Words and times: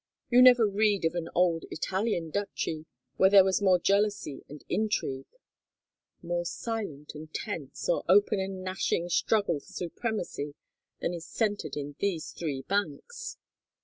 You 0.31 0.41
never 0.41 0.65
read 0.67 1.05
of 1.05 1.13
any 1.15 1.27
old 1.35 1.65
Italian 1.69 2.31
duchy 2.31 2.87
where 3.17 3.29
there 3.29 3.43
was 3.43 3.61
more 3.61 3.77
jealousy 3.77 4.43
and 4.49 4.63
intrigue; 4.67 5.27
more 6.23 6.43
silent 6.43 7.11
and 7.13 7.31
tense, 7.31 7.87
or 7.87 8.03
open 8.09 8.39
and 8.39 8.63
gnashing 8.63 9.09
struggle 9.09 9.59
for 9.59 9.71
supremacy 9.71 10.55
than 11.01 11.13
is 11.13 11.27
centered 11.27 11.77
in 11.77 11.97
these 11.99 12.31
three 12.31 12.63
banks. 12.63 13.37